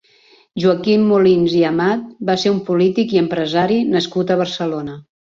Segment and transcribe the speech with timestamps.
[0.61, 4.97] Joaquim Molins i Amat va ser un polític i empresari nascut a Barcelona.